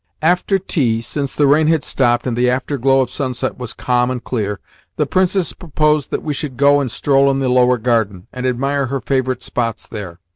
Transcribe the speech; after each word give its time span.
After 0.23 0.57
tea, 0.57 0.99
since 0.99 1.35
the 1.35 1.45
rain 1.45 1.67
had 1.67 1.83
stopped 1.83 2.25
and 2.25 2.35
the 2.35 2.49
after 2.49 2.79
glow 2.79 3.01
of 3.01 3.11
sunset 3.11 3.59
was 3.59 3.71
calm 3.73 4.09
and 4.09 4.23
clear, 4.23 4.59
the 4.95 5.05
Princess 5.05 5.53
proposed 5.53 6.09
that 6.09 6.23
we 6.23 6.33
should 6.33 6.57
go 6.57 6.79
and 6.79 6.89
stroll 6.89 7.29
in 7.29 7.37
the 7.37 7.49
lower 7.49 7.77
garden, 7.77 8.25
and 8.33 8.47
admire 8.47 8.87
her 8.87 8.99
favourite 8.99 9.43
spots 9.43 9.85
there. 9.85 10.19